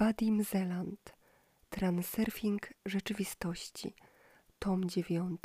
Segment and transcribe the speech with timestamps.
[0.00, 1.14] Wadim Zeland
[1.70, 3.94] Transurfing rzeczywistości
[4.58, 5.40] Tom 9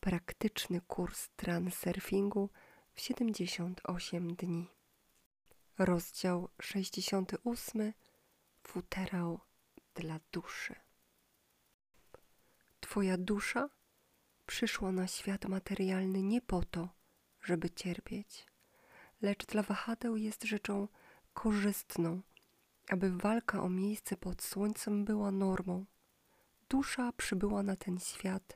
[0.00, 2.50] Praktyczny kurs transurfingu
[2.94, 4.70] w 78 dni.
[5.78, 7.92] Rozdział 68
[8.62, 9.40] Futerał
[9.94, 10.74] dla duszy.
[12.80, 13.68] Twoja dusza
[14.46, 16.88] przyszła na świat materialny nie po to,
[17.42, 18.46] żeby cierpieć,
[19.22, 20.88] lecz dla wahadeł jest rzeczą
[21.34, 22.22] korzystną,
[22.88, 25.84] aby walka o miejsce pod słońcem była normą.
[26.68, 28.54] Dusza przybyła na ten świat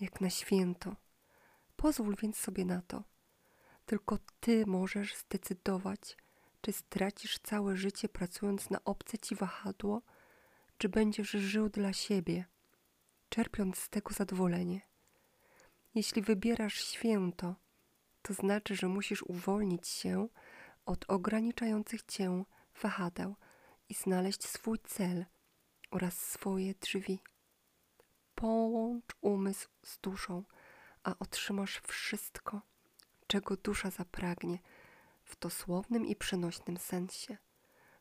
[0.00, 0.96] jak na święto.
[1.76, 3.04] Pozwól więc sobie na to.
[3.86, 6.16] Tylko ty możesz zdecydować,
[6.60, 10.02] czy stracisz całe życie pracując na obce ci wahadło,
[10.78, 12.44] czy będziesz żył dla siebie,
[13.28, 14.80] czerpiąc z tego zadowolenie.
[15.94, 17.54] Jeśli wybierasz święto,
[18.22, 20.28] to znaczy, że musisz uwolnić się
[20.86, 22.44] od ograniczających cię
[22.82, 23.36] wahadeł
[23.88, 25.24] i znaleźć swój cel
[25.90, 27.20] oraz swoje drzwi.
[28.34, 30.44] Połącz umysł z duszą,
[31.02, 32.62] a otrzymasz wszystko,
[33.26, 34.58] czego dusza zapragnie
[35.24, 37.36] w dosłownym i przenośnym sensie.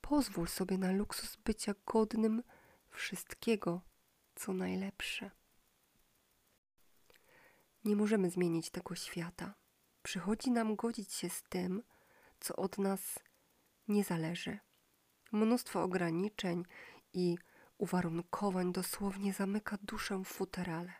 [0.00, 2.42] Pozwól sobie na luksus bycia godnym
[2.90, 3.80] wszystkiego,
[4.34, 5.30] co najlepsze.
[7.84, 9.54] Nie możemy zmienić tego świata.
[10.02, 11.82] Przychodzi nam godzić się z tym,
[12.40, 13.18] co od nas
[13.88, 14.58] nie zależy.
[15.34, 16.64] Mnóstwo ograniczeń
[17.12, 17.38] i
[17.78, 20.92] uwarunkowań dosłownie zamyka duszę w futerale.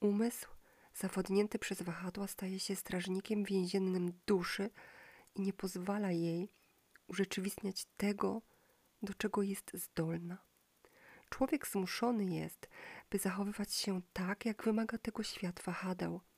[0.00, 0.48] Umysł,
[0.94, 4.70] zawodnięty przez wahadła, staje się strażnikiem więziennym duszy
[5.34, 6.48] i nie pozwala jej
[7.06, 8.42] urzeczywistniać tego,
[9.02, 10.38] do czego jest zdolna.
[11.28, 12.68] Człowiek zmuszony jest,
[13.10, 16.20] by zachowywać się tak, jak wymaga tego świat wahadeł–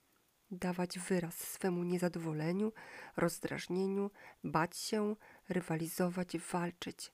[0.55, 2.73] dawać wyraz swemu niezadowoleniu,
[3.17, 4.11] rozdrażnieniu,
[4.45, 5.17] bać się,
[5.49, 7.13] rywalizować, walczyć.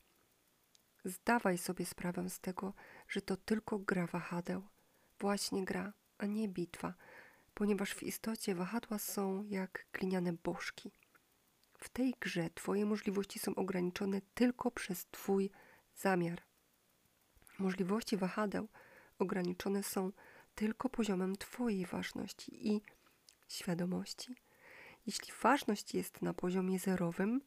[1.04, 2.74] Zdawaj sobie sprawę z tego,
[3.08, 4.62] że to tylko gra wahadeł.
[5.18, 6.94] Właśnie gra, a nie bitwa,
[7.54, 10.90] ponieważ w istocie wahadła są jak gliniane bożki.
[11.78, 15.50] W tej grze Twoje możliwości są ograniczone tylko przez Twój
[15.96, 16.42] zamiar.
[17.58, 18.68] Możliwości wahadeł
[19.18, 20.12] ograniczone są
[20.54, 22.82] tylko poziomem Twojej ważności i
[23.52, 24.34] świadomości.
[25.06, 27.40] Jeśli ważność jest na poziomie zerowym,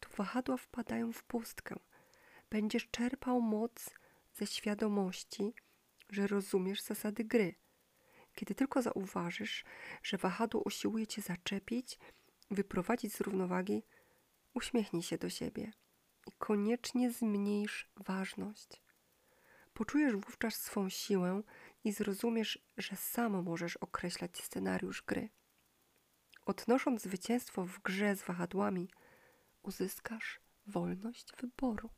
[0.00, 1.78] to wahadła wpadają w pustkę.
[2.50, 3.90] Będziesz czerpał moc
[4.34, 5.54] ze świadomości,
[6.10, 7.54] że rozumiesz zasady gry.
[8.34, 9.64] Kiedy tylko zauważysz,
[10.02, 11.98] że wahadło usiłuje cię zaczepić,
[12.50, 13.82] wyprowadzić z równowagi,
[14.54, 15.72] uśmiechnij się do siebie
[16.26, 18.82] i koniecznie zmniejsz ważność.
[19.74, 21.42] Poczujesz wówczas swą siłę
[21.84, 25.28] i zrozumiesz, że samo możesz określać scenariusz gry.
[26.46, 28.90] Odnosząc zwycięstwo w grze z wahadłami,
[29.62, 31.90] uzyskasz wolność wyboru.